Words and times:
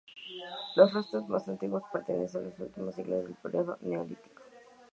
Los 0.77 0.91
restos 0.95 1.29
más 1.29 1.47
antiguos 1.47 1.83
pertenecen 1.93 2.41
a 2.41 2.45
los 2.45 2.59
últimos 2.59 2.95
siglos 2.95 3.23
del 3.23 3.35
periodo 3.35 3.77
neolítico. 3.81 4.41